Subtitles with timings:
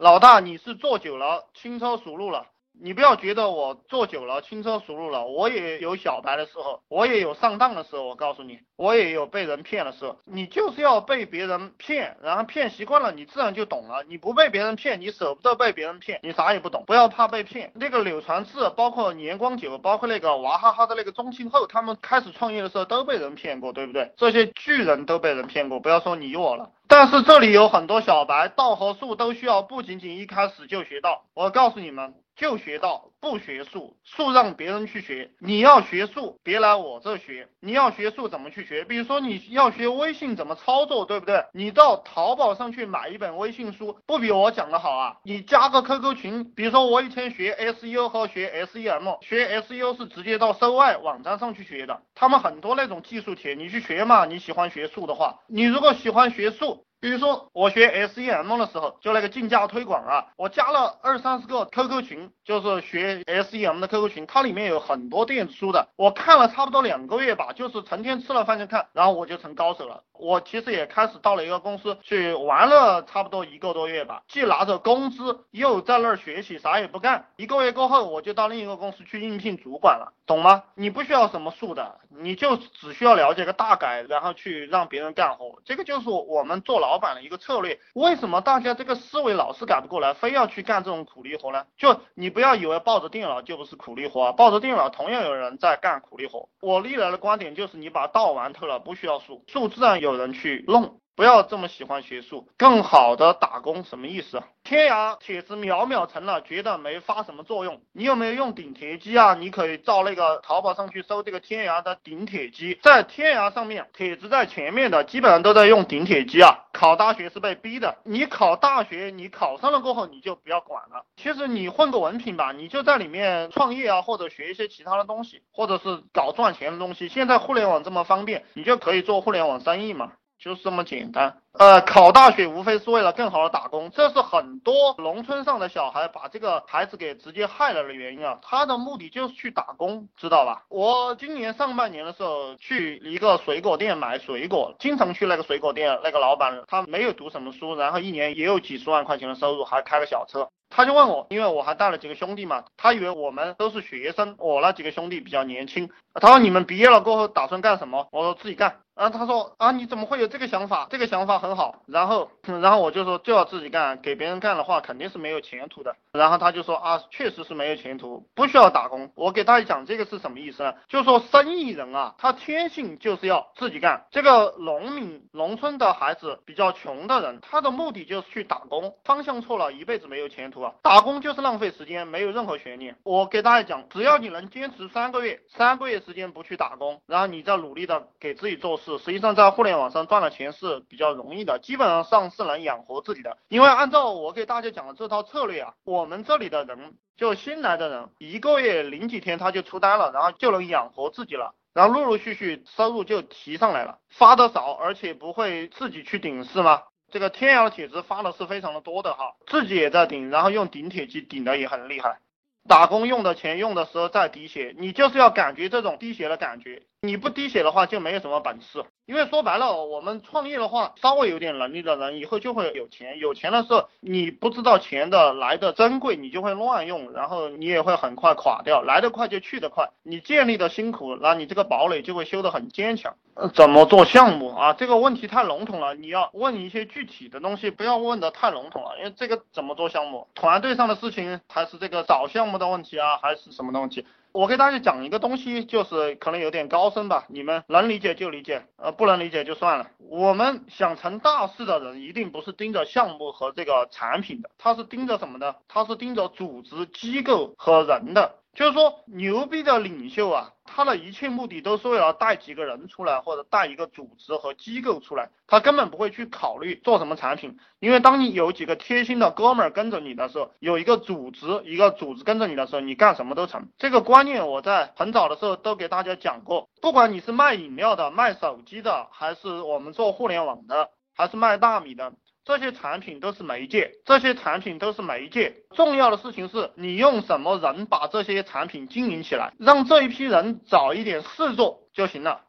[0.00, 2.46] 老大，你是做久了轻车熟路了。
[2.80, 8.04] 你不要觉得我做久了轻车熟路了，我也有小白的时候，我也有上当的时候。
[8.04, 10.16] 我告诉你，我也有被人骗的时候。
[10.24, 14.04] 你就是要被别人骗，然后骗习惯了，你自然就懂了。
[14.06, 16.84] 你不被别人骗，你舍不得被别人骗，你啥也不懂。
[16.86, 17.72] 不要怕被骗。
[17.74, 24.12] 那个柳传志，包括年光久，包括那个娃哈哈的那个宗庆后，他们开始创业的时候都被人骗过，对不对？
[24.16, 26.70] 这些巨人都被人骗过，不要说你我了。
[26.88, 31.24] 但是这里有很多小白，道和术都需要，不仅仅一开始就学到。
[31.34, 32.14] 我告诉你们。
[32.38, 35.32] 就学道，不学术，术让别人去学。
[35.40, 37.48] 你要学术，别来我这学。
[37.58, 38.84] 你要学术怎么去学？
[38.84, 41.44] 比如说你要学微信怎么操作，对不对？
[41.52, 45.16] 你到淘宝上去买一本微信书，不比我讲的好啊？
[45.24, 54.26] 你加个 QQ 群，比如说我以前学 SEO 和学 SEM，学 SEO 是直接到搜外网站上去学的，他们很多那种技术帖，你去学嘛。
[54.26, 56.84] 你喜欢学术的话，你如果喜欢学术。
[57.00, 70.02] 比如说我学 SEM 的时候，就那个竞价推广啊，我加了二三十个 QQ 群，就是学 SEM 的 QQ 群，它里面有很多电子书的，我看了差不多两个月吧，就是成天吃了饭就看，然后我就成高手了。
[70.12, 77.26] 我其实也开始到了一个公司去玩了差不多一个多月吧，既拿着工资，又在那儿学习，啥也不干。
[77.36, 80.64] 一个月过后，我就到另一个公司去应聘主管了，懂吗？
[80.74, 87.78] 你不需要什么数的，你就只需要了解个大概，然后去让别人干活，这个就是我们做了老板的一个策略。
[87.92, 91.66] 为什么大家这个思维老是改不过来，非要去干这种苦力活呢？
[91.76, 96.48] 就你不要以为抱着电脑就不是苦力活，抱着电脑同样有人在干苦力活。
[96.62, 99.98] 我历来的观点就是，你把道玩透了，不需要术，术自然。
[99.98, 104.40] 有人去弄，不要这么喜欢学术，更好的打工什么意思？
[104.62, 107.80] 天涯帖子秒秒成了，觉得没发什么作用。
[107.92, 109.34] 你有没有用顶帖机啊？
[109.34, 116.56] 你可以照那个淘宝上去搜这个天涯的顶帖机，在天涯上面，帖子在前面的基本上都在用顶帖机啊。
[116.72, 121.04] 考大学是被逼的，你考大学，你考上了过后你就不要管了。
[121.16, 127.08] 其实你混个文凭吧，你就在里面创业啊，或者学一些其他的东西，或者是搞赚钱的东西。
[127.08, 130.12] 现在互联网这么方便，你就可以做互联网生意嘛。
[130.38, 138.38] 就是这么简单，呃，考大学无非是为了更好的打工，这是很多农村上的小孩把这个孩子给直接害了的原因啊。
[138.40, 140.62] 他的目的就是去打工，知道吧？
[140.68, 150.48] 我今年上半年的时候去一个水果店买水果，经常去那个水果店，那个老板他没有读什么书，然后一年也有几十万块钱的收入，还开个小车。
[150.70, 155.88] 他就问我，因为我还带了几个兄弟嘛，他以为我们都是学生，我那几个兄弟比较年轻。
[156.14, 158.06] 他说你们毕业了过后打算干什么？
[158.12, 158.76] 我说自己干。
[158.98, 160.88] 然后他说啊，你怎么会有这个想法？
[160.90, 161.82] 这个想法很好。
[161.86, 165.94] 然后，然后我就说就要自己干，给别人干的话肯定是没有前途的。
[166.10, 169.12] 然后他就说啊，确实是没有前途，不需要打工。
[169.14, 170.74] 我给大家讲这个是什么意思呢？
[170.88, 174.04] 就说生意人啊，他天性就是要自己干。
[174.10, 180.72] 这个农民、农村的孩子比较穷的人，他的目的就是去打工，方向错了，一辈子没有前途啊！
[180.82, 182.96] 打工就是浪费时间，没有任何悬念。
[183.04, 188.87] 我给大家讲，只要你能坚持三个月，三个月时间不去打工，然后你再努力的给自己做事。
[188.96, 193.36] 实际上，在互联网上赚了钱是比较容易的，基本上是能养活自己的。
[193.48, 203.98] 因为按照我给大家讲的这套策略啊，我们这里的人就新来的人，一个月零几天他就出单了，然后就能养活自己了，然后陆陆续续收入就提上来了。
[204.08, 206.84] 发的少，而且不会自己去顶是吗？
[207.10, 212.20] 这个天涯的帖子发的是非常的多的哈，自己也在顶，然后用顶帖机顶的也很厉害。
[212.68, 216.82] 打工用的钱用的时候再滴血，你就是要感觉这种滴血的感觉。
[217.00, 218.84] 你不滴血的话，就没有什么本事。
[219.08, 223.18] 因为说白了，我们创业的话，稍微有点能力的人，以后就会有钱。
[223.18, 228.82] 有钱的时候，你不知道钱的来的珍贵，你就会乱用，然后你也会很快垮掉。
[228.82, 233.14] 来得快就去得快，你建立的辛苦，那你这个堡垒就会修得很坚强。
[233.54, 234.74] 怎么做项目啊？
[234.74, 238.98] 这个问题太笼统了，你要问一些具体的东西，不要问的太笼统了。
[238.98, 244.04] 因为这个怎么做项目，团队上的事情，还是这个找项目的问题啊，还是什么的问题？
[244.32, 249.90] 我给大家讲一个东西，就是可能有点高深吧，你们能理解就理解，呃，不能理解就算了。
[249.98, 255.56] 我们想成大事的人，一定不是盯着项目和这个产品的，他是盯着什么呢？
[255.66, 258.37] 他是盯着组织、机构和人的。
[258.54, 267.56] 就是说，牛逼的领袖啊，他的一切目的都是为了带几个人出来，或者带一个组织和机构出来，他根本不会去考虑做什么产品。
[267.78, 273.68] 因为当你有几个贴心的哥们儿跟着你的时候，有一个组织，一个组织跟着你的时候，你干什么都成。
[273.78, 276.68] 这个观念我在很早的时候都给大家讲过。
[276.82, 282.12] 不管你是卖饮料的、卖手机的，还是我们做互联网的，还是卖大米的。
[282.48, 285.54] 这些产品都是媒介，这些产品都是媒介。
[285.76, 292.40] 重要的事情是你用什么人把这些产品经营起来，让这一批人找一点事做就行了。